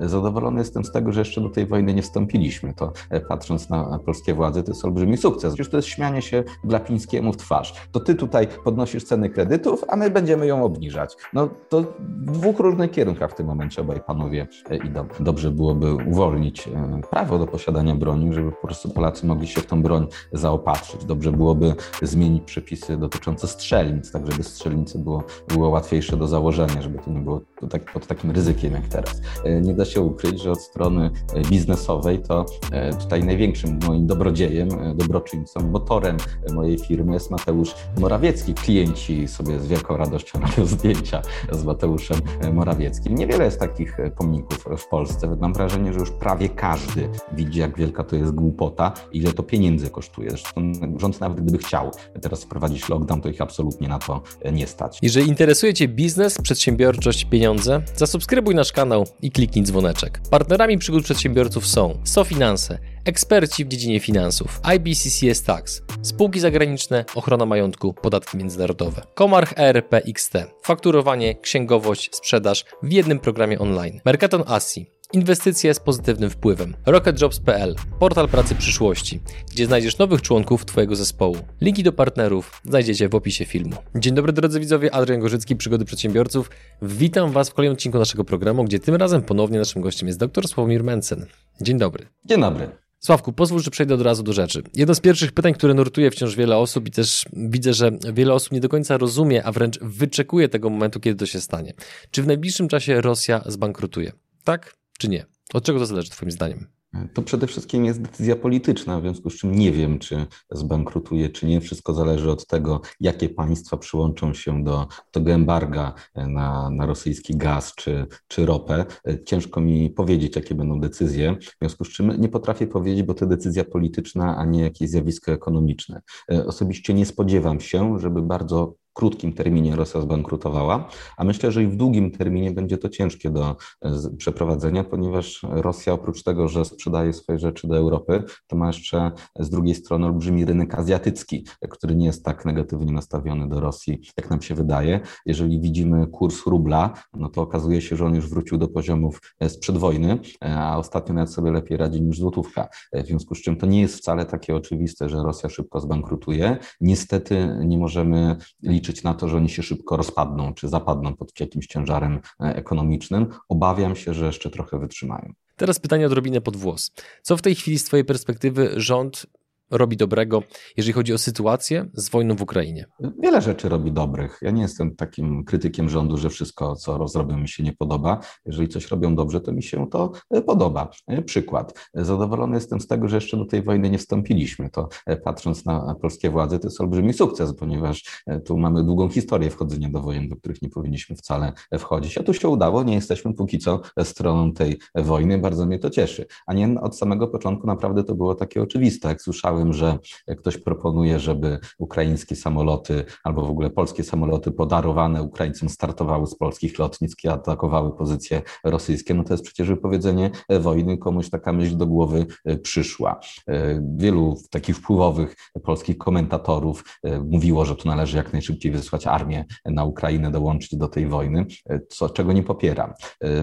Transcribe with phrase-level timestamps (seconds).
[0.00, 2.74] Zadowolony jestem z tego, że jeszcze do tej wojny nie wstąpiliśmy.
[2.74, 2.92] To
[3.28, 5.54] patrząc na polskie władze, to jest olbrzymi sukces.
[5.54, 7.74] Przecież to jest śmianie się Glapińskiemu w twarz.
[7.92, 11.16] To ty tutaj podnosisz ceny kredytów, a my będziemy ją obniżać.
[11.32, 11.80] No to
[12.26, 14.46] w dwóch różnych kierunkach w tym momencie obaj panowie
[14.84, 15.06] idą.
[15.20, 16.68] Dobrze byłoby uwolnić
[17.10, 21.04] prawo do posiadania broni, żeby po prostu Polacy mogli się w tą broń zaopatrzyć.
[21.04, 26.98] Dobrze byłoby zmienić przepisy dotyczące strzelnic, tak żeby strzelnice było, było łatwiejsze do założenia, żeby
[26.98, 27.40] to nie było
[27.70, 29.20] tak, pod takim ryzykiem jak teraz.
[29.44, 34.06] E, nie da się ukryć, że od strony e, biznesowej to e, tutaj największym moim
[34.06, 36.16] dobrodziejem, dobroczyńcą, motorem
[36.54, 38.54] mojej firmy jest Mateusz Morawiecki.
[38.54, 41.22] Klienci sobie z wielką radością robią zdjęcia
[41.52, 42.20] z Mateuszem
[42.52, 43.14] Morawieckim.
[43.14, 45.36] Niewiele jest takich pomników w Polsce.
[45.40, 49.90] Mam wrażenie, że już prawie każdy widzi, jak wielka to jest głupota, ile to pieniędzy
[49.90, 50.30] kosztuje.
[50.30, 51.90] Zresztą rząd nawet gdyby chciał
[52.22, 54.22] teraz wprowadzić lockdown, to ich absolutnie na to
[54.52, 54.98] nie stać.
[55.02, 60.20] Jeżeli interesuje Cię biznes, przedsiębiorczość, pieniądze, zasubskrybuj nasz kanał i kliknij dzwoneczek.
[60.30, 67.94] Partnerami przygód przedsiębiorców są SoFinanse, eksperci w dziedzinie finansów, IBCCS Tax, spółki zagraniczne, ochrona majątku,
[67.94, 75.74] podatki międzynarodowe, Komarch ERP XT, fakturowanie, księgowość, sprzedaż w jednym programie online, Mercaton Asi, Inwestycje
[75.74, 76.74] z pozytywnym wpływem.
[76.86, 79.20] RocketJobs.pl, portal pracy przyszłości,
[79.52, 81.36] gdzie znajdziesz nowych członków Twojego zespołu.
[81.60, 83.76] Linki do partnerów znajdziecie w opisie filmu.
[83.94, 86.50] Dzień dobry drodzy widzowie, Adrian Gorzycki, Przygody Przedsiębiorców.
[86.82, 90.48] Witam Was w kolejnym odcinku naszego programu, gdzie tym razem ponownie naszym gościem jest dr
[90.48, 91.26] Sławomir Mencen.
[91.60, 92.06] Dzień dobry.
[92.24, 92.68] Dzień dobry.
[92.98, 94.62] Sławku, pozwól, że przejdę od razu do rzeczy.
[94.74, 98.52] Jedno z pierwszych pytań, które nurtuje wciąż wiele osób i też widzę, że wiele osób
[98.52, 101.74] nie do końca rozumie, a wręcz wyczekuje tego momentu, kiedy to się stanie.
[102.10, 104.12] Czy w najbliższym czasie Rosja zbankrutuje?
[104.44, 105.26] Tak czy nie?
[105.54, 106.66] Od czego to zależy Twoim zdaniem?
[107.14, 111.46] To przede wszystkim jest decyzja polityczna, w związku z czym nie wiem, czy zbankrutuje, czy
[111.46, 111.60] nie.
[111.60, 117.74] Wszystko zależy od tego, jakie państwa przyłączą się do tego embarga na, na rosyjski gaz
[117.74, 118.84] czy, czy ropę.
[119.26, 123.26] Ciężko mi powiedzieć, jakie będą decyzje, w związku z czym nie potrafię powiedzieć, bo to
[123.26, 126.00] decyzja polityczna, a nie jakieś zjawisko ekonomiczne.
[126.46, 131.76] Osobiście nie spodziewam się, żeby bardzo krótkim terminie Rosja zbankrutowała, a myślę, że i w
[131.76, 137.38] długim terminie będzie to ciężkie do e, przeprowadzenia, ponieważ Rosja oprócz tego, że sprzedaje swoje
[137.38, 142.24] rzeczy do Europy, to ma jeszcze z drugiej strony olbrzymi rynek azjatycki, który nie jest
[142.24, 145.00] tak negatywnie nastawiony do Rosji, jak nam się wydaje.
[145.26, 149.48] Jeżeli widzimy kurs rubla, no to okazuje się, że on już wrócił do poziomów e,
[149.48, 152.68] sprzed wojny, e, a ostatnio nawet sobie lepiej radzi niż złotówka.
[152.92, 156.56] W związku z czym to nie jest wcale takie oczywiste, że Rosja szybko zbankrutuje.
[156.80, 161.40] Niestety nie możemy liczyć liczyć na to, że oni się szybko rozpadną czy zapadną pod
[161.40, 163.26] jakimś ciężarem e, ekonomicznym.
[163.48, 165.32] Obawiam się, że jeszcze trochę wytrzymają.
[165.56, 166.92] Teraz pytanie odrobinę pod włos.
[167.22, 169.26] Co w tej chwili z Twojej perspektywy rząd
[169.70, 170.42] robi dobrego,
[170.76, 172.86] jeżeli chodzi o sytuację z wojną w Ukrainie?
[173.18, 174.38] Wiele rzeczy robi dobrych.
[174.42, 178.20] Ja nie jestem takim krytykiem rządu, że wszystko, co zrobią, mi się nie podoba.
[178.46, 180.90] Jeżeli coś robią dobrze, to mi się to e, podoba.
[181.06, 181.90] E, przykład.
[181.94, 184.70] Zadowolony jestem z tego, że jeszcze do tej wojny nie wstąpiliśmy.
[184.70, 189.50] To e, patrząc na polskie władze, to jest olbrzymi sukces, ponieważ tu mamy długą historię
[189.50, 192.18] wchodzenia do wojen, do których nie powinniśmy wcale wchodzić.
[192.18, 195.38] A tu się udało, nie jesteśmy póki co stroną tej wojny.
[195.38, 196.26] Bardzo mnie to cieszy.
[196.46, 199.08] A nie od samego początku naprawdę to było takie oczywiste.
[199.08, 199.98] Jak słyszałem, słyszałem, że
[200.36, 206.78] ktoś proponuje, żeby ukraińskie samoloty albo w ogóle polskie samoloty podarowane Ukraińcom startowały z polskich
[206.78, 210.30] lotnisk i atakowały pozycje rosyjskie, no to jest przecież wypowiedzenie
[210.60, 210.98] wojny.
[210.98, 213.20] Komuś taka myśl do głowy e, przyszła.
[213.48, 219.44] E, wielu takich wpływowych polskich komentatorów e, mówiło, że tu należy jak najszybciej wysłać armię
[219.64, 221.46] na Ukrainę, dołączyć do tej wojny,
[221.88, 222.92] co, czego nie popieram.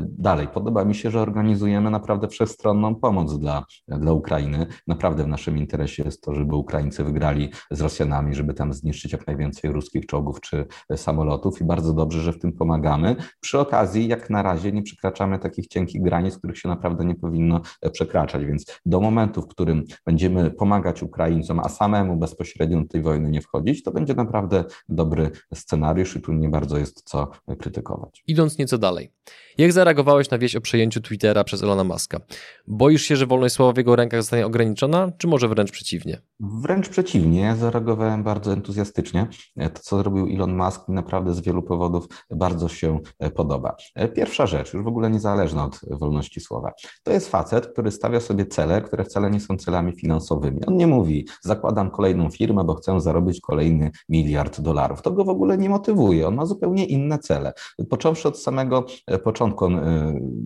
[0.02, 4.68] Dalej, podoba mi się, że organizujemy naprawdę wszechstronną pomoc dla, dla Ukrainy.
[4.88, 9.28] Naprawdę w naszym interesie jest to, żeby Ukraińcy wygrali z Rosjanami, żeby tam zniszczyć jak
[9.28, 10.66] najwięcej ruskich czołgów czy
[10.96, 13.16] samolotów i bardzo dobrze, że w tym pomagamy.
[13.40, 17.62] Przy okazji, jak na razie nie przekraczamy takich cienkich granic, których się naprawdę nie powinno
[17.91, 23.30] przekraczać, więc do momentu, w którym będziemy pomagać Ukraińcom, a samemu bezpośrednio do tej wojny
[23.30, 28.24] nie wchodzić, to będzie naprawdę dobry scenariusz i tu nie bardzo jest co krytykować.
[28.28, 29.12] Idąc nieco dalej.
[29.58, 32.20] Jak zareagowałeś na wieść o przejęciu Twittera przez Elona Muska?
[32.67, 35.92] Boisz się, że wolność słowa w jego rękach zostanie ograniczona, czy może wręcz przeciwnie?
[36.40, 37.41] Wręcz przeciwnie.
[37.41, 39.28] Ja zareagowałem bardzo entuzjastycznie.
[39.55, 43.75] To, co zrobił Elon Musk, naprawdę z wielu powodów bardzo się e, podoba.
[43.95, 46.72] E, pierwsza rzecz, już w ogóle niezależna od wolności słowa.
[47.03, 50.66] To jest facet, który stawia sobie cele, które wcale nie są celami finansowymi.
[50.66, 55.01] On nie mówi, zakładam kolejną firmę, bo chcę zarobić kolejny miliard dolarów.
[55.01, 56.28] To go w ogóle nie motywuje.
[56.28, 57.53] On ma zupełnie inne cele.
[57.90, 59.69] Począwszy od samego e, początku,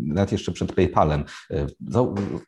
[0.07, 1.23] nawet jeszcze przed PayPalem.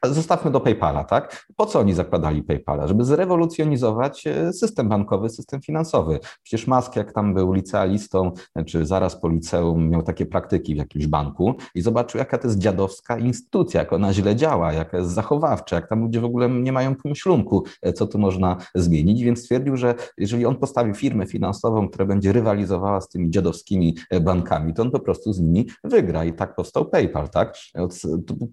[0.04, 1.48] Zostawmy do PayPala, tak?
[1.56, 2.88] Po co oni zakładali PayPala?
[2.90, 6.20] Żeby zrewolucjonizować system bankowy, system finansowy.
[6.44, 8.32] Przecież Musk, jak tam był licealistą,
[8.66, 12.60] czy zaraz po liceum miał takie praktyki w jakimś banku i zobaczył, jaka to jest
[12.60, 16.72] dziadowska instytucja, jak ona źle działa, jaka jest zachowawcza, jak tam ludzie w ogóle nie
[16.72, 17.64] mają pomyślunku,
[17.96, 23.02] co tu można zmienić, więc stwierdził, że jeżeli on postawi firmę finansową, która będzie rywalizowała
[23.02, 27.30] z tymi dziadowskimi bankami, to on po prostu z nimi wygra i tak powstał PayPal,
[27.30, 27.56] tak?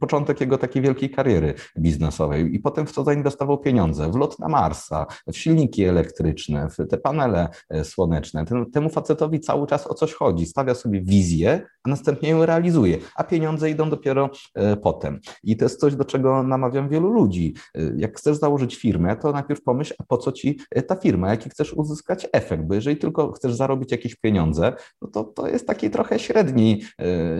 [0.00, 4.10] Początek jego takiej wielkiej kariery biznesowej i potem w co zainwestował pieniądze?
[4.10, 7.48] W lot na Marsa, w silniki elektryczne, w te panele
[7.82, 8.44] słoneczne.
[8.72, 10.46] Temu facetowi cały czas o coś chodzi.
[10.46, 15.20] Stawia sobie wizję, a następnie ją realizuje, a pieniądze idą dopiero e, potem.
[15.42, 17.54] I to jest coś, do czego namawiam wielu ludzi.
[17.74, 21.30] E, jak chcesz założyć firmę, to najpierw pomyśl, a po co ci e, ta firma,
[21.30, 24.72] jaki chcesz uzyskać efekt, bo jeżeli tylko chcesz zarobić jakieś pieniądze,
[25.02, 26.82] no to to jest taki trochę średni,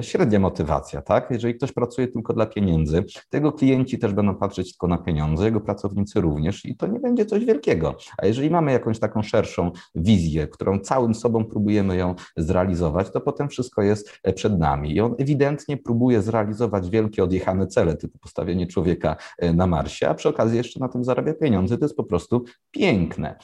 [0.01, 1.31] średnia motywacja, tak?
[1.31, 5.45] Jeżeli ktoś pracuje tylko dla pieniędzy, to jego klienci też będą patrzeć tylko na pieniądze,
[5.45, 7.97] jego pracownicy również i to nie będzie coś wielkiego.
[8.19, 13.49] A jeżeli mamy jakąś taką szerszą wizję, którą całym sobą próbujemy ją zrealizować, to potem
[13.49, 14.95] wszystko jest przed nami.
[14.95, 20.15] I on ewidentnie próbuje zrealizować wielkie odjechane cele, typu postawienie człowieka e, na Marsie, a
[20.15, 21.79] przy okazji jeszcze na tym zarabia pieniądze.
[21.79, 23.37] To jest po prostu piękne.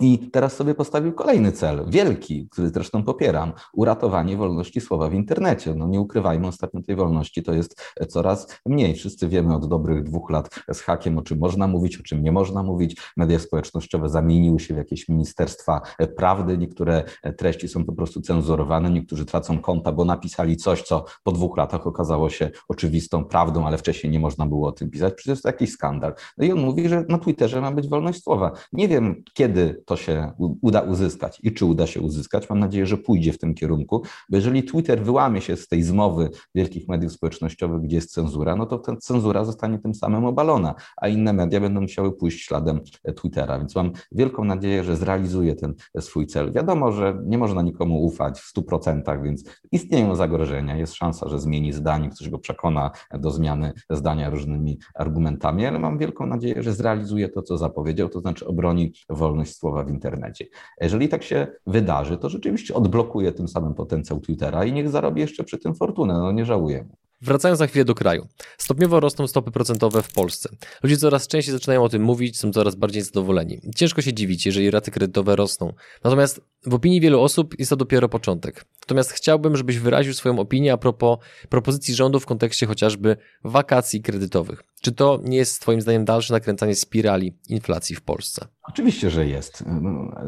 [0.00, 5.74] I teraz sobie postawił kolejny cel, wielki, który zresztą popieram, uratowanie wolności słowa w internecie.
[5.74, 8.94] No nie ukrywajmy, ostatnio tej wolności to jest coraz mniej.
[8.94, 12.32] Wszyscy wiemy od dobrych dwóch lat z hakiem, o czym można mówić, o czym nie
[12.32, 13.00] można mówić.
[13.16, 15.80] Media społecznościowe zamieniły się w jakieś ministerstwa
[16.16, 17.04] prawdy, niektóre
[17.38, 21.86] treści są po prostu cenzurowane, niektórzy tracą konta, bo napisali coś, co po dwóch latach
[21.86, 25.14] okazało się oczywistą prawdą, ale wcześniej nie można było o tym pisać.
[25.14, 26.14] Przecież to jakiś skandal.
[26.38, 28.52] No i on mówi, że na Twitterze ma być wolność słowa.
[28.72, 30.32] Nie wiem, kiedy to się
[30.62, 32.50] uda uzyskać i czy uda się uzyskać.
[32.50, 36.30] Mam nadzieję, że pójdzie w tym kierunku, bo jeżeli Twitter wyłamie się z tej zmowy
[36.54, 41.08] wielkich mediów społecznościowych, gdzie jest cenzura, no to ta cenzura zostanie tym samym obalona, a
[41.08, 42.80] inne media będą musiały pójść śladem
[43.16, 43.58] Twittera.
[43.58, 46.52] Więc mam wielką nadzieję, że zrealizuje ten swój cel.
[46.52, 50.76] Wiadomo, że nie można nikomu ufać w 100%, więc istnieją zagrożenia.
[50.76, 55.98] Jest szansa, że zmieni zdanie, ktoś go przekona do zmiany zdania różnymi argumentami, ale mam
[55.98, 60.46] wielką nadzieję, że zrealizuje to, co zapowiedział, to znaczy obroni wolność słowa w internecie.
[60.80, 65.44] Jeżeli tak się wydarzy, to rzeczywiście odblokuje tym samym potencjał Twittera i niech zarobi jeszcze
[65.44, 66.88] przy tym fortunę, no nie żałuję.
[67.22, 68.26] Wracając na chwilę do kraju.
[68.58, 70.48] Stopniowo rosną stopy procentowe w Polsce.
[70.82, 73.60] Ludzie coraz częściej zaczynają o tym mówić, są coraz bardziej zadowoleni.
[73.76, 75.72] Ciężko się dziwić, jeżeli raty kredytowe rosną.
[76.04, 78.64] Natomiast w opinii wielu osób jest to dopiero początek.
[78.80, 84.62] Natomiast chciałbym, żebyś wyraził swoją opinię a propos propozycji rządu w kontekście chociażby wakacji kredytowych.
[84.80, 88.46] Czy to nie jest Twoim zdaniem dalsze nakręcanie spirali inflacji w Polsce?
[88.68, 89.64] Oczywiście, że jest.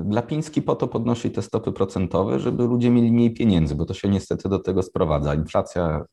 [0.05, 4.08] Glapiński po to podnosi te stopy procentowe, żeby ludzie mieli mniej pieniędzy, bo to się
[4.08, 5.35] niestety do tego sprowadza.
[5.35, 6.05] Inflacja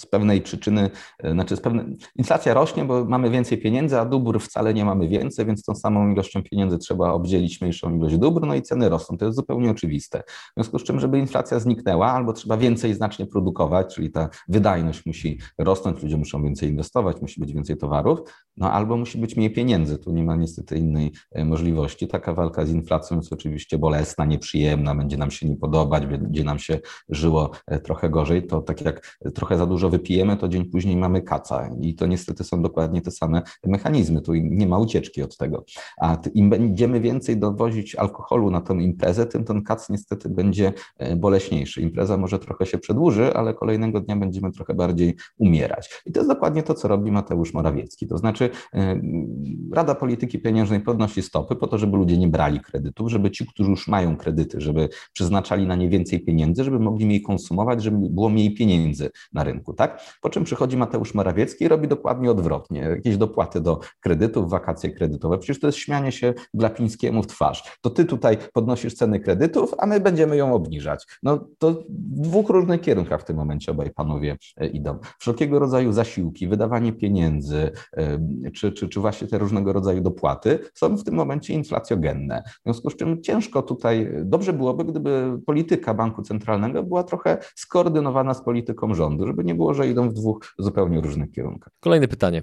[0.00, 0.90] z pewnej przyczyny,
[1.22, 1.84] e, znaczy z pewnej,
[2.16, 6.12] inflacja rośnie, bo mamy więcej pieniędzy, a dóbr wcale nie mamy więcej, więc tą samą
[6.12, 9.18] ilością pieniędzy trzeba obdzielić mniejszą ilość dóbr, no i ceny rosną.
[9.18, 10.22] To jest zupełnie oczywiste.
[10.26, 15.06] W związku z czym, żeby inflacja zniknęła, albo trzeba więcej znacznie produkować, czyli ta wydajność
[15.06, 18.20] musi rosnąć, ludzie muszą więcej inwestować, musi być więcej towarów,
[18.56, 19.98] no albo musi być mniej pieniędzy.
[19.98, 22.08] Tu nie ma niestety innej e, możliwości.
[22.08, 26.58] Taka walka z inflacją jest oczywiście bolesna, nieprzyjemna, będzie nam się nie podobać, będzie nam
[26.58, 28.46] się żyło e, trochę gorzej.
[28.46, 32.44] To tak jak trochę za dużo wypijemy, to dzień później mamy kaca i to niestety
[32.44, 35.64] są dokładnie te same mechanizmy, tu nie ma ucieczki od tego.
[36.00, 41.16] A im będziemy więcej dowozić alkoholu na tę imprezę, tym ten kac niestety będzie e,
[41.16, 41.82] boleśniejszy.
[41.82, 46.02] Impreza może trochę się przedłuży, ale kolejnego dnia będziemy trochę bardziej umierać.
[46.06, 48.06] I to jest dokładnie to, co robi Mateusz Morawiecki.
[48.06, 49.00] To znaczy e,
[49.72, 53.70] Rada Polityki Pieniężnej podnosi stopy po to, żeby ludzie nie brali kredytów, żeby ci, którzy
[53.70, 58.28] już mają kredyty, żeby przeznaczali na nie więcej pieniędzy, żeby mogli mniej konsumować, żeby było
[58.28, 60.00] mniej pieniędzy na rynku tak?
[60.20, 62.80] Po czym przychodzi Mateusz Morawiecki i robi dokładnie odwrotnie.
[62.80, 65.38] Jakieś dopłaty do kredytów, wakacje kredytowe.
[65.38, 67.78] Przecież to jest śmianie się Glapińskiemu w twarz.
[67.80, 71.06] To ty tutaj podnosisz ceny kredytów, a my będziemy ją obniżać.
[71.22, 74.98] No to w dwóch różnych kierunkach w tym momencie obaj panowie e, idą.
[75.18, 78.18] Wszelkiego rodzaju zasiłki, wydawanie pieniędzy, e,
[78.50, 82.42] czy, czy, czy właśnie te różnego rodzaju dopłaty są w tym momencie inflacjogenne.
[82.46, 88.34] W związku z czym ciężko tutaj, dobrze byłoby, gdyby polityka banku centralnego była trochę skoordynowana
[88.34, 91.72] z polityką rządu, żeby nie było że idą w dwóch zupełnie różnych kierunkach.
[91.80, 92.42] Kolejne pytanie.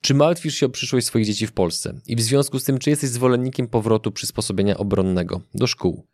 [0.00, 2.00] Czy martwisz się o przyszłość swoich dzieci w Polsce?
[2.06, 6.06] I w związku z tym, czy jesteś zwolennikiem powrotu przysposobienia obronnego do szkół?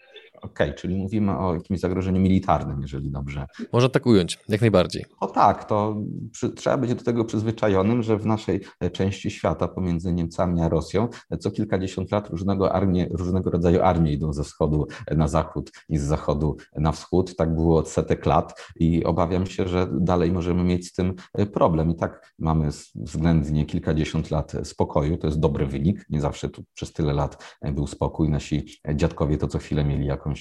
[0.43, 3.47] Okej, okay, czyli mówimy o jakimś zagrożeniu militarnym, jeżeli dobrze.
[3.73, 5.05] Można tak ująć, jak najbardziej.
[5.21, 5.97] O tak, to
[6.33, 8.61] przy, trzeba być do tego przyzwyczajonym, że w naszej
[8.93, 11.09] części świata pomiędzy Niemcami a Rosją
[11.41, 16.03] co kilkadziesiąt lat różnego, armie, różnego rodzaju armie idą ze wschodu na zachód i z
[16.03, 17.37] zachodu na wschód.
[17.37, 21.15] Tak było od setek lat i obawiam się, że dalej możemy mieć z tym
[21.53, 21.91] problem.
[21.91, 26.07] I tak mamy względnie kilkadziesiąt lat spokoju, to jest dobry wynik.
[26.11, 28.29] Nie zawsze tu przez tyle lat był spokój.
[28.29, 30.32] Nasi dziadkowie to co chwilę mieli jakąś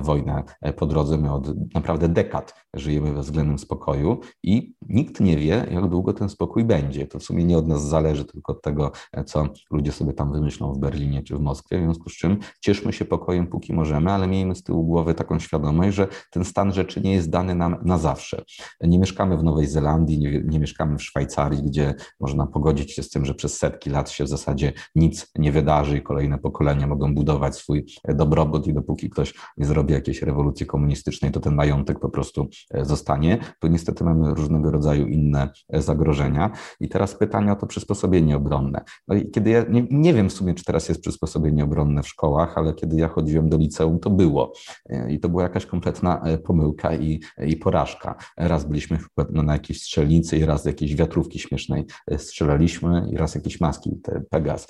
[0.00, 0.44] wojnę
[0.76, 1.18] po drodze.
[1.18, 6.28] My od naprawdę dekad żyjemy we względnym spokoju i nikt nie wie, jak długo ten
[6.28, 7.06] spokój będzie.
[7.06, 8.92] To w sumie nie od nas zależy, tylko od tego,
[9.26, 11.78] co ludzie sobie tam wymyślą w Berlinie czy w Moskwie.
[11.78, 15.38] W związku z czym cieszmy się pokojem, póki możemy, ale miejmy z tyłu głowy taką
[15.38, 18.44] świadomość, że ten stan rzeczy nie jest dany nam na zawsze.
[18.80, 23.10] Nie mieszkamy w Nowej Zelandii, nie, nie mieszkamy w Szwajcarii, gdzie można pogodzić się z
[23.10, 27.14] tym, że przez setki lat się w zasadzie nic nie wydarzy i kolejne pokolenia mogą
[27.14, 32.08] budować swój dobrobut i dopóki ktoś nie zrobi jakiejś rewolucji komunistycznej, to ten majątek po
[32.08, 33.38] prostu e, zostanie.
[33.60, 36.50] Tu niestety mamy różnego rodzaju inne e, zagrożenia.
[36.80, 38.84] I teraz pytanie o to przysposobienie obronne.
[39.08, 42.08] No i kiedy ja nie, nie wiem w sumie, czy teraz jest przysposobienie obronne w
[42.08, 44.52] szkołach, ale kiedy ja chodziłem do liceum, to było.
[44.88, 48.14] E, I to była jakaś kompletna pomyłka i, i porażka.
[48.36, 48.98] Raz byliśmy
[49.30, 51.84] na jakiejś strzelnicy i raz jakieś wiatrówki śmiesznej
[52.16, 54.68] strzelaliśmy i raz jakieś maski, te Pegas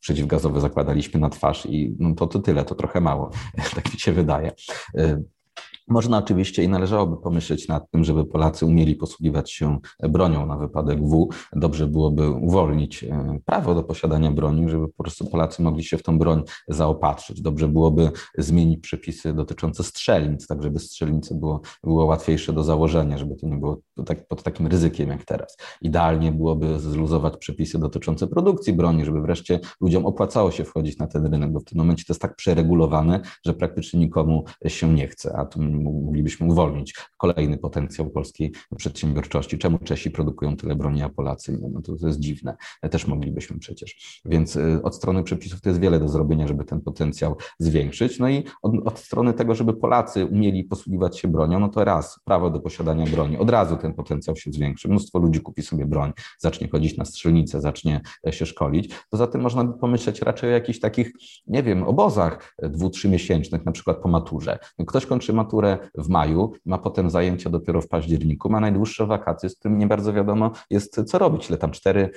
[0.00, 3.30] przeciwgazowe zakładaliśmy na twarz i no to, to tyle, to trochę mało,
[3.74, 4.52] tak mi się wydaje.
[5.88, 11.02] Można oczywiście i należałoby pomyśleć nad tym, żeby Polacy umieli posługiwać się bronią na wypadek
[11.02, 11.28] W.
[11.52, 16.02] Dobrze byłoby uwolnić e, prawo do posiadania broni, żeby po prostu Polacy mogli się w
[16.02, 17.42] tą broń zaopatrzyć.
[17.42, 23.36] Dobrze byłoby zmienić przepisy dotyczące strzelnic, tak żeby strzelnice było, było łatwiejsze do założenia, żeby
[23.36, 25.56] to nie było tak, pod takim ryzykiem jak teraz.
[25.82, 31.26] Idealnie byłoby zluzować przepisy dotyczące produkcji broni, żeby wreszcie ludziom opłacało się wchodzić na ten
[31.26, 35.36] rynek, bo w tym momencie to jest tak przeregulowane, że praktycznie nikomu się nie chce,
[35.36, 39.58] a tu moglibyśmy uwolnić kolejny potencjał polskiej przedsiębiorczości.
[39.58, 41.68] Czemu Czesi produkują tyle broni, a Polacy nie?
[41.68, 42.56] No to, to jest dziwne.
[42.90, 44.20] Też moglibyśmy przecież.
[44.24, 48.18] Więc y, od strony przepisów to jest wiele do zrobienia, żeby ten potencjał zwiększyć.
[48.18, 52.20] No i od, od strony tego, żeby Polacy umieli posługiwać się bronią, no to raz,
[52.24, 54.88] prawo do posiadania broni, od razu ten potencjał się zwiększy.
[54.88, 58.94] Mnóstwo ludzi kupi sobie broń, zacznie chodzić na strzelnicę, zacznie e, się szkolić.
[59.10, 61.12] Poza tym można by pomyśleć raczej o jakichś takich,
[61.46, 64.58] nie wiem, obozach dwu, trzymiesięcznych, na przykład po maturze.
[64.86, 69.48] Ktoś kończy maturę, maturę w maju, ma potem zajęcia dopiero w październiku, ma najdłuższe wakacje,
[69.48, 72.08] z którym nie bardzo wiadomo jest co robić, ile tam 4-5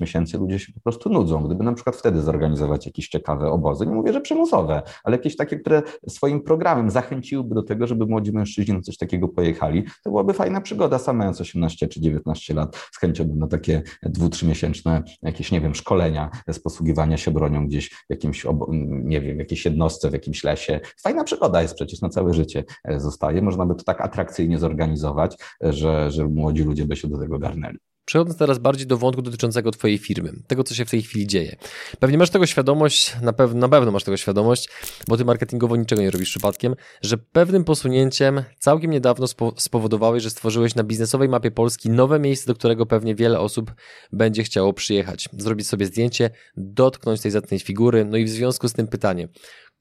[0.00, 1.42] miesięcy ludzie się po prostu nudzą.
[1.42, 5.56] Gdyby na przykład wtedy zorganizować jakieś ciekawe obozy, nie mówię, że przymusowe, ale jakieś takie,
[5.56, 10.32] które swoim programem zachęciłyby do tego, żeby młodzi mężczyźni na coś takiego pojechali, to byłaby
[10.32, 10.98] fajna przygoda.
[10.98, 15.60] Sam mając 18 czy 19 lat, z chęcią bym na takie dwu, trzymiesięczne jakieś, nie
[15.60, 18.46] wiem, szkolenia z posługiwania się bronią gdzieś w jakimś,
[18.88, 20.80] nie wiem, jakiejś jednostce, w jakimś lesie.
[21.02, 22.64] Fajna przygoda jest przecież na całe życie
[23.00, 23.42] zostaje.
[23.42, 27.78] Można by to tak atrakcyjnie zorganizować, że, że młodzi ludzie by się do tego garnęli.
[28.04, 31.56] Przechodząc teraz bardziej do wątku dotyczącego Twojej firmy, tego, co się w tej chwili dzieje.
[32.00, 34.68] Pewnie masz tego świadomość, na, pew na pewno masz tego świadomość,
[35.08, 40.30] bo Ty marketingowo niczego nie robisz przypadkiem, że pewnym posunięciem całkiem niedawno spo spowodowałeś, że
[40.30, 43.74] stworzyłeś na biznesowej mapie Polski nowe miejsce, do którego pewnie wiele osób
[44.12, 48.72] będzie chciało przyjechać, zrobić sobie zdjęcie, dotknąć tej zacnej figury, no i w związku z
[48.72, 49.28] tym pytanie,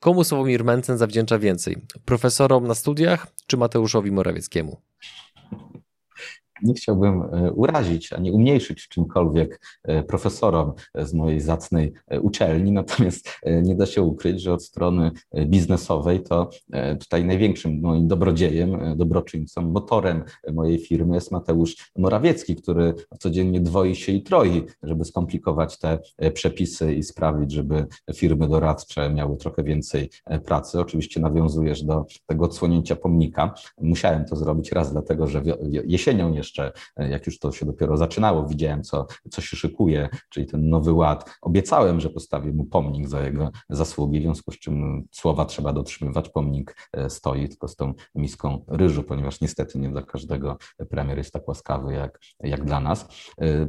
[0.01, 1.77] Komu Sławomir Mencen zawdzięcza więcej?
[2.05, 4.81] Profesorom na studiach czy Mateuszowi Morawieckiemu?
[6.63, 13.29] Nie chciałbym e, urazić ani umniejszyć czymkolwiek e, profesorom z mojej zacnej e, uczelni, natomiast
[13.63, 15.11] nie da się ukryć, że od strony
[15.45, 16.49] biznesowej to
[16.99, 24.11] tutaj największym moim dobrodziejem, dobroczyńcą, motorem mojej firmy jest Mateusz Morawiecki, który codziennie dwoi się
[24.11, 25.99] i troi, żeby skomplikować te
[26.33, 30.09] przepisy i sprawić, żeby firmy doradcze miały trochę więcej
[30.45, 30.79] pracy.
[30.79, 33.53] Oczywiście nawiązujesz do tego odsłonięcia pomnika.
[33.81, 35.43] Musiałem to zrobić raz dlatego, że
[35.85, 40.09] jesienią jeszcze jeszcze, e, jak już to się dopiero zaczynało, widziałem, co, co się szykuje,
[40.29, 41.29] czyli ten nowy ład.
[41.41, 46.29] Obiecałem, że postawię mu pomnik za jego zasługi, w związku z czym słowa trzeba dotrzymywać.
[46.29, 50.57] Pomnik e, stoi tylko z tą miską ryżu, ponieważ niestety nie dla każdego
[50.89, 53.07] premier jest tak łaskawy jak, jak dla nas.
[53.41, 53.67] E,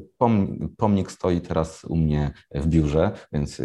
[0.76, 3.62] pomnik stoi teraz u mnie w biurze, więc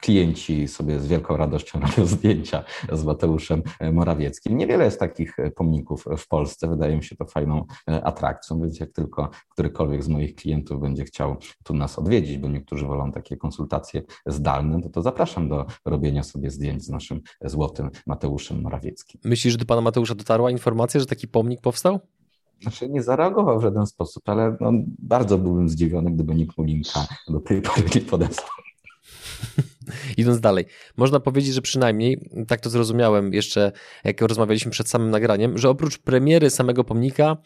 [0.00, 3.62] klienci sobie z wielką radością robią zdjęcia z Mateuszem
[3.92, 4.56] Morawieckim.
[4.56, 6.68] Niewiele jest takich pomników w Polsce.
[6.68, 11.04] Wydaje mi się to fajną atrakcją atrakcją, więc jak tylko którykolwiek z moich klientów będzie
[11.04, 16.22] chciał tu nas odwiedzić, bo niektórzy wolą takie konsultacje zdalne, to, to zapraszam do robienia
[16.22, 19.20] sobie zdjęć z naszym złotym Mateuszem Morawieckim.
[19.24, 22.00] Myślisz, że do pana Mateusza dotarła informacja, że taki pomnik powstał?
[22.62, 27.06] Znaczy nie zareagował w żaden sposób, ale no, bardzo byłbym zdziwiony, gdyby nikt mu linka
[27.28, 28.48] do tej pory nie podesłał.
[30.16, 30.64] Idąc dalej,
[30.96, 33.72] można powiedzieć, że przynajmniej, tak to zrozumiałem jeszcze,
[34.04, 37.36] jak rozmawialiśmy przed samym nagraniem, że oprócz premiery samego pomnika,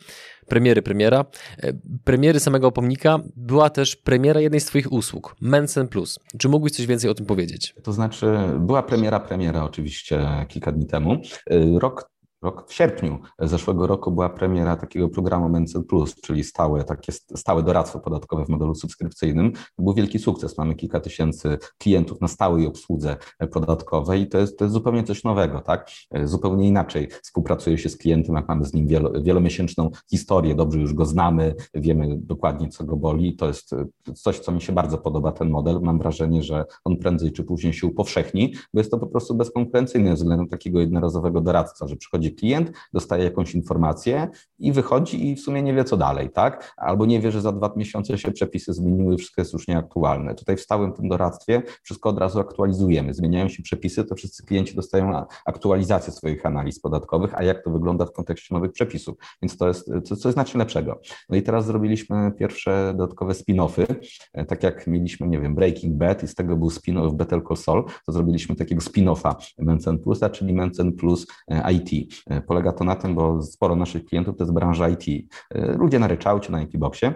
[0.49, 1.25] premiery premiera,
[1.63, 1.73] e,
[2.05, 6.19] premiery samego pomnika była też premiera jednej z Twoich usług, Mensen Plus.
[6.39, 7.75] Czy mógłbyś coś więcej o tym powiedzieć?
[7.83, 8.27] To znaczy,
[8.59, 11.13] była premiera, premiera oczywiście kilka dni temu.
[11.51, 12.11] E, rok
[12.43, 17.63] Rok, w sierpniu zeszłego roku była premiera takiego programu Mencel Plus, czyli stałe, takie stałe
[17.63, 19.53] doradztwo podatkowe w modelu subskrypcyjnym.
[19.53, 20.59] To był wielki sukces.
[20.59, 23.17] Mamy kilka tysięcy klientów na stałej obsłudze
[23.53, 25.91] podatkowej i to jest, to jest zupełnie coś nowego, tak?
[26.25, 30.95] Zupełnie inaczej współpracuje się z klientem, jak mamy z nim wielo, wielomiesięczną historię, dobrze już
[30.95, 33.37] go znamy, wiemy dokładnie, co go boli.
[33.37, 33.75] To jest
[34.15, 35.81] coś, co mi się bardzo podoba, ten model.
[35.83, 40.15] Mam wrażenie, że on prędzej czy później się upowszechni, bo jest to po prostu bezkonkurencyjne
[40.15, 45.63] względem takiego jednorazowego doradca, że przychodzi klient, dostaje jakąś informację i wychodzi i w sumie
[45.63, 46.75] nie wie, co dalej, tak?
[46.77, 50.35] Albo nie wie, że za dwa miesiące się przepisy zmieniły, wszystko jest już nieaktualne.
[50.35, 53.15] Tutaj w stałym tym doradztwie wszystko od razu aktualizujemy.
[53.15, 58.07] Zmieniają się przepisy, to wszyscy klienci dostają aktualizację swoich analiz podatkowych, a jak to wygląda
[58.07, 59.17] w kontekście nowych przepisów.
[59.43, 61.01] Więc to jest coś znacznie lepszego.
[61.29, 63.87] No i teraz zrobiliśmy pierwsze dodatkowe spin-offy,
[64.33, 67.57] e, tak jak mieliśmy, nie wiem, Breaking Bad i z tego był spin-off Better Call
[67.57, 72.15] Saul, to zrobiliśmy takiego spin-offa Mencen Plusa, czyli Mencen Plus e, IT.
[72.27, 75.33] E, polega to na tym, bo sporo naszych klientów to jest branża IT.
[75.55, 77.15] E, ludzie na ryczałcie, na Ekiboxie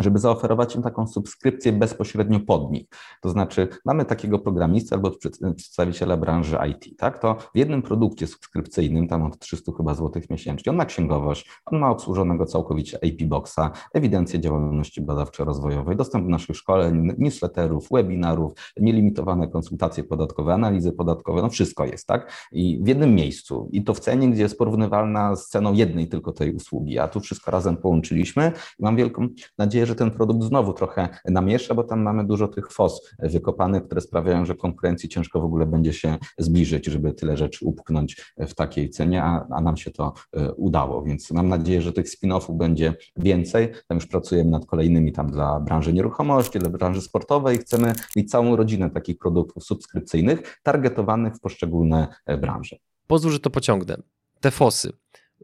[0.00, 2.86] żeby zaoferować im taką subskrypcję bezpośrednio pod nich.
[3.20, 7.18] To znaczy, mamy takiego programistę albo przedstawiciela branży IT, tak?
[7.18, 11.78] To w jednym produkcie subskrypcyjnym, tam od 300 chyba złotych miesięcznie, on ma księgowość, on
[11.78, 19.48] ma obsłużonego całkowicie AP Boxa, ewidencję działalności badawczo-rozwojowej, dostęp do naszych szkoleń, newsletterów, webinarów, nielimitowane
[19.48, 22.48] konsultacje podatkowe, analizy podatkowe, no wszystko jest, tak?
[22.52, 23.68] I w jednym miejscu.
[23.72, 27.20] I to w cenie, gdzie jest porównywalna z ceną jednej tylko tej usługi, a tu
[27.20, 31.84] wszystko razem połączyliśmy i mam wielką nadzieję, że że ten produkt znowu trochę namiesza, bo
[31.84, 36.18] tam mamy dużo tych fos wykopanych, które sprawiają, że konkurencji ciężko w ogóle będzie się
[36.38, 41.02] zbliżyć, żeby tyle rzeczy upchnąć w takiej cenie, a, a nam się to e, udało.
[41.02, 43.72] Więc mam nadzieję, że tych spin-offów będzie więcej.
[43.88, 47.58] Tam już pracujemy nad kolejnymi tam dla branży nieruchomości, dla branży sportowej.
[47.58, 52.76] Chcemy mieć całą rodzinę takich produktów subskrypcyjnych, targetowanych w poszczególne e, branże.
[53.06, 53.96] Pozwól, że to pociągnę.
[54.40, 54.92] Te fosy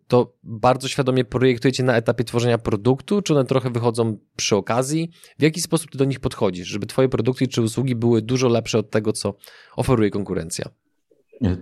[0.09, 5.11] to bardzo świadomie projektujecie na etapie tworzenia produktu, czy one trochę wychodzą przy okazji?
[5.39, 8.79] W jaki sposób ty do nich podchodzisz, żeby twoje produkty czy usługi były dużo lepsze
[8.79, 9.35] od tego, co
[9.77, 10.69] oferuje konkurencja?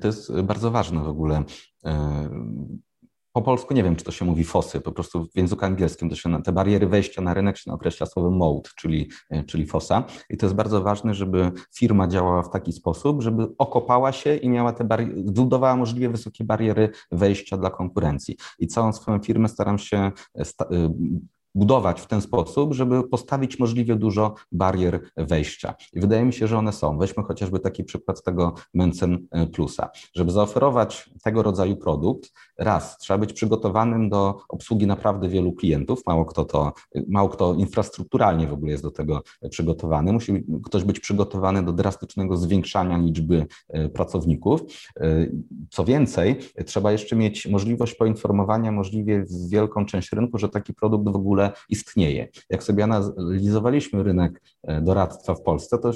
[0.00, 1.44] To jest bardzo ważne w ogóle.
[3.36, 6.16] Po polsku nie wiem, czy to się mówi fosy, po prostu w języku angielskim to
[6.16, 10.04] się te bariery wejścia na rynek się określa słowem mode, czyli, e, czyli fosa.
[10.30, 14.48] I to jest bardzo ważne, żeby firma działała w taki sposób, żeby okopała się i
[14.48, 18.36] miała te bariery, zbudowała możliwie wysokie bariery wejścia dla konkurencji.
[18.58, 20.44] I całą swoją firmę staram się e, e,
[21.54, 25.74] budować w ten sposób, żeby postawić możliwie dużo barier wejścia.
[25.92, 26.98] I wydaje mi się, że one są.
[26.98, 29.90] Weźmy chociażby taki przykład tego Mencen Plusa.
[30.14, 36.02] Żeby zaoferować tego rodzaju produkt, raz, trzeba być przygotowanym do obsługi naprawdę wielu klientów.
[36.06, 36.72] Mało kto to,
[37.08, 40.12] mało kto infrastrukturalnie w ogóle jest do tego przygotowany.
[40.12, 44.60] Musi ktoś być przygotowany do drastycznego zwiększania liczby e, pracowników.
[45.00, 45.26] E,
[45.70, 46.36] co więcej,
[46.66, 52.28] trzeba jeszcze mieć możliwość poinformowania możliwie wielką część rynku, że taki produkt w ogóle istnieje.
[52.50, 55.90] Jak sobie analizowaliśmy rynek e, doradztwa w Polsce, to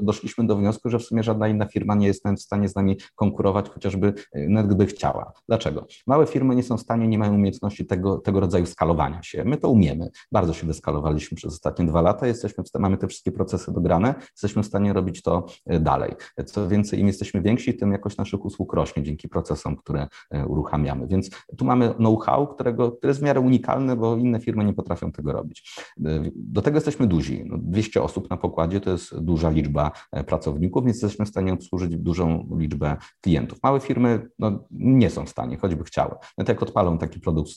[0.00, 2.96] doszliśmy do wniosku, że w sumie żadna inna firma nie jest w stanie z nami
[3.14, 5.32] konkurować, chociażby nawet gdyby chciała.
[5.48, 5.86] Dlaczego?
[6.06, 9.44] Małe firmy nie są w stanie, nie mają umiejętności tego, tego rodzaju skalowania się.
[9.44, 10.10] My to umiemy.
[10.32, 12.26] Bardzo się wyskalowaliśmy przez ostatnie dwa lata.
[12.26, 16.14] Jesteśmy mamy te wszystkie procesy dograne, jesteśmy w stanie robić to e, dalej.
[16.46, 21.06] Co więcej, im jesteśmy więksi, tym jakość naszych usług rośnie dzięki procesom, które e, uruchamiamy.
[21.06, 25.12] Więc tu mamy know-how, którego, które jest w miarę unikalne, bo inne firmy nie potrafią
[25.12, 25.76] tego robić.
[26.04, 27.50] E, do tego jesteśmy duzi.
[27.58, 29.90] 200 no, osób na pokładzie to jest duża liczba
[30.26, 33.58] pracowników, więc jesteśmy w stanie obsłużyć dużą liczbę klientów.
[33.62, 36.14] Małe firmy no, nie są w stanie, choćby chciały.
[36.38, 37.50] Nawet jak odpalą taki produkt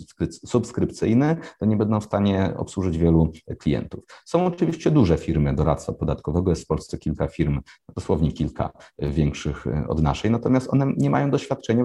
[0.45, 4.03] subskrypcyjny, to nie będą w stanie obsłużyć wielu klientów.
[4.25, 7.62] Są oczywiście duże firmy doradztwa podatkowego, jest w Polsce kilka firm,
[7.95, 11.84] dosłownie kilka większych od naszej, natomiast one nie mają doświadczenia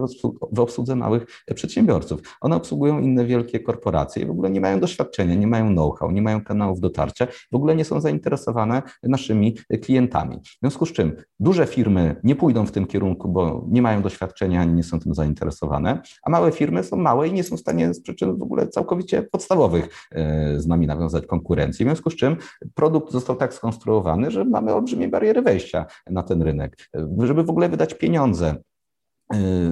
[0.52, 2.20] w obsłudze małych przedsiębiorców.
[2.40, 6.22] One obsługują inne wielkie korporacje i w ogóle nie mają doświadczenia, nie mają know-how, nie
[6.22, 10.36] mają kanałów dotarcia, w ogóle nie są zainteresowane naszymi klientami.
[10.36, 14.60] W związku z czym duże firmy nie pójdą w tym kierunku, bo nie mają doświadczenia
[14.60, 17.94] ani nie są tym zainteresowane, a małe firmy są małe i nie są w stanie
[17.94, 21.86] z przyczyn w ogóle całkowicie podstawowych e, z nami nawiązać konkurencję.
[21.86, 22.36] W związku z czym
[22.74, 26.76] produkt został tak skonstruowany, że mamy olbrzymie bariery wejścia na ten rynek.
[26.96, 28.56] E, żeby w ogóle wydać pieniądze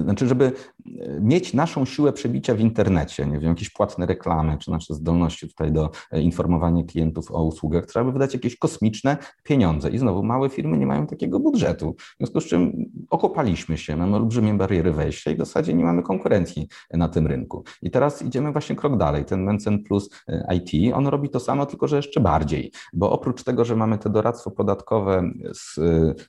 [0.03, 0.51] znaczy, żeby
[0.87, 5.47] y, mieć naszą siłę przebicia w internecie, nie wiem, jakieś płatne reklamy, czy nasze zdolności
[5.47, 9.89] tutaj do e, informowania klientów o usługach, trzeba by wydać jakieś kosmiczne pieniądze.
[9.89, 11.95] I znowu małe firmy nie mają takiego budżetu.
[11.97, 16.03] W związku z czym okopaliśmy się, mamy olbrzymie bariery wejścia i w zasadzie nie mamy
[16.03, 17.63] konkurencji na tym rynku.
[17.81, 19.25] I teraz idziemy właśnie krok dalej.
[19.25, 23.43] Ten Mencen Plus e, IT, on robi to samo, tylko że jeszcze bardziej, bo oprócz
[23.43, 25.31] tego, że mamy te doradztwo podatkowe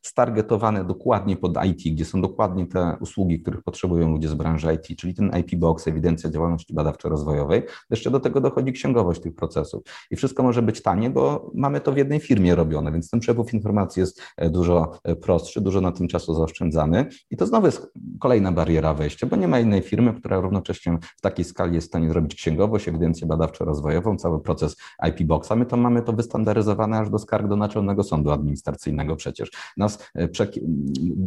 [0.02, 4.74] stargetowane dokładnie pod IT, gdzie są dokładnie te usługi, usługi, których potrzebują ludzie z branży
[4.74, 7.62] IT, czyli ten IP Box, ewidencja działalności badawczo-rozwojowej.
[7.90, 9.82] Jeszcze do tego dochodzi księgowość tych procesów.
[10.10, 13.54] I wszystko może być tanie, bo mamy to w jednej firmie robione, więc ten przepływ
[13.54, 17.06] informacji jest e, dużo e, prostszy, dużo na tym czasu zaoszczędzamy.
[17.30, 21.20] I to znowu jest kolejna bariera wejścia, bo nie ma innej firmy, która równocześnie w
[21.20, 24.76] takiej skali jest w stanie zrobić księgowość, ewidencję badawczo-rozwojową, cały proces
[25.08, 25.52] IP Boxa.
[25.56, 29.50] My to mamy to wystandaryzowane aż do skarg do Naczelnego Sądu Administracyjnego przecież.
[29.76, 30.28] Nas e,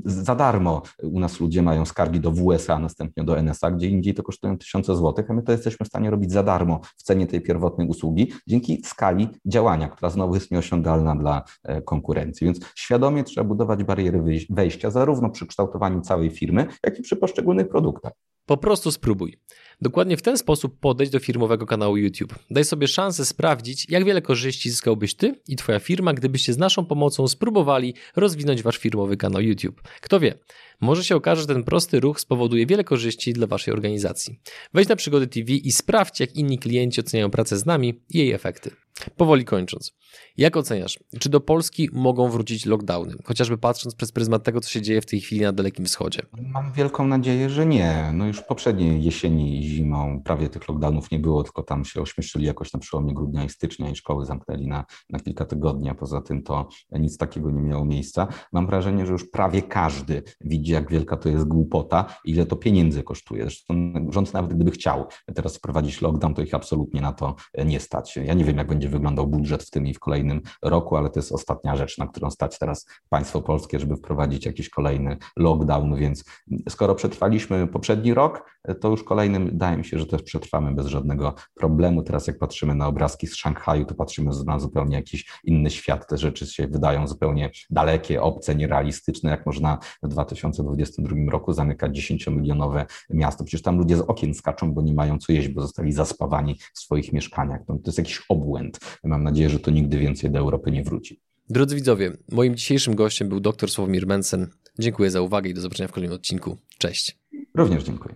[0.05, 4.23] za darmo u nas ludzie mają skargi do WSA, następnie do NSA, gdzie indziej to
[4.23, 7.41] kosztują tysiące złotych, a my to jesteśmy w stanie robić za darmo w cenie tej
[7.41, 12.45] pierwotnej usługi, dzięki skali działania, która znowu jest nieosiągalna dla e, konkurencji.
[12.45, 17.69] Więc świadomie trzeba budować bariery wejścia, zarówno przy kształtowaniu całej firmy, jak i przy poszczególnych
[17.69, 18.13] produktach.
[18.45, 19.37] Po prostu spróbuj.
[19.81, 22.35] Dokładnie w ten sposób podejść do firmowego kanału YouTube.
[22.49, 26.85] Daj sobie szansę sprawdzić, jak wiele korzyści zyskałbyś ty i twoja firma, gdybyście z naszą
[26.85, 29.81] pomocą spróbowali rozwinąć wasz firmowy kanał YouTube.
[30.01, 30.39] Kto wie,
[30.81, 34.39] może się okaże, że ten prosty ruch spowoduje wiele korzyści dla waszej organizacji.
[34.73, 38.31] Wejdź na Przygody TV i sprawdź, jak inni klienci oceniają pracę z nami i jej
[38.31, 38.71] efekty.
[39.17, 39.91] Powoli kończąc.
[40.37, 44.81] Jak oceniasz, czy do Polski mogą wrócić lockdowny, chociażby patrząc przez pryzmat tego, co się
[44.81, 46.21] dzieje w tej chwili na Dalekim Wschodzie?
[46.41, 48.11] Mam wielką nadzieję, że nie.
[48.13, 52.45] No już poprzedniej jesieni i zimą prawie tych lockdownów nie było, tylko tam się ośmieszyli
[52.45, 56.21] jakoś na przełomie grudnia i stycznia i szkoły zamknęli na, na kilka tygodni, a poza
[56.21, 58.27] tym to nic takiego nie miało miejsca.
[58.51, 63.03] Mam wrażenie, że już prawie każdy widzi, jak wielka to jest głupota, ile to pieniędzy
[63.03, 63.43] kosztuje.
[63.43, 67.35] Zresztą rząd nawet gdyby chciał teraz wprowadzić lockdown, to ich absolutnie na to
[67.65, 68.15] nie stać.
[68.15, 71.19] Ja nie wiem, jak będzie wyglądał budżet w tym i w kolejnym roku, ale to
[71.19, 76.23] jest ostatnia rzecz, na którą stać teraz państwo polskie, żeby wprowadzić jakiś kolejny lockdown, więc
[76.69, 81.33] skoro przetrwaliśmy poprzedni rok, to już kolejnym wydaje mi się, że też przetrwamy bez żadnego
[81.53, 82.03] problemu.
[82.03, 86.07] Teraz jak patrzymy na obrazki z Szanghaju, to patrzymy na zupełnie jakiś inny świat.
[86.07, 92.85] Te rzeczy się wydają zupełnie dalekie, obce, nierealistyczne, jak można w 2022 roku zamykać 10-milionowe
[93.09, 93.43] miasto.
[93.43, 96.79] Przecież tam ludzie z okien skaczą, bo nie mają co jeść, bo zostali zaspawani w
[96.79, 97.61] swoich mieszkaniach.
[97.67, 98.72] To jest jakiś obłęd.
[99.03, 101.19] Mam nadzieję, że to nigdy więcej do Europy nie wróci.
[101.49, 104.47] Drodzy widzowie, moim dzisiejszym gościem był dr Sławomir Mensen.
[104.79, 106.57] Dziękuję za uwagę i do zobaczenia w kolejnym odcinku.
[106.77, 107.19] Cześć.
[107.55, 108.15] Również dziękuję.